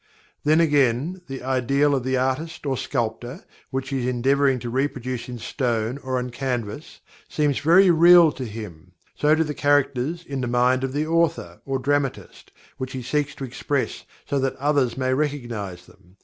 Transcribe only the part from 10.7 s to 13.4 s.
of the author; or dramatist, which he seeks